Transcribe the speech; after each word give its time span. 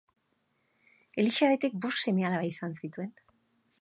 Elisabetek 1.23 1.77
bost 1.85 2.07
seme-alaba 2.07 2.49
izan 2.51 2.77
zituen. 2.81 3.13